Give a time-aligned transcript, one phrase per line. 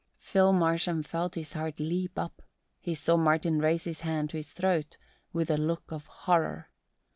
[0.17, 2.41] Phil Marsham felt his heart leap up;
[2.79, 4.97] he saw Martin raise his hand to his throat
[5.31, 6.71] with a look of horror.